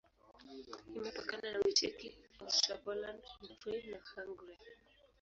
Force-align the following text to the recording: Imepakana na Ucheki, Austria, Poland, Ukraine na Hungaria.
Imepakana 0.97 1.47
na 1.53 1.59
Ucheki, 1.69 2.07
Austria, 2.43 2.75
Poland, 2.83 3.21
Ukraine 3.55 3.87
na 3.91 3.99
Hungaria. 4.25 4.71